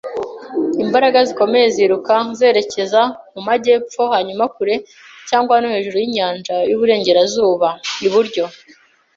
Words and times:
imbaraga 0.83 1.19
zikomeye 1.27 1.67
ziruka 1.75 2.13
zerekeza 2.37 3.01
mu 3.33 3.41
majyepfo, 3.47 4.01
hanyuma 4.13 4.43
kure 4.55 4.75
cyangwa 5.29 5.55
no 5.61 5.67
hejuru 5.73 5.97
yinyanja 6.03 6.55
yuburengerazuba. 6.69 7.69
Iburyo 8.07 8.45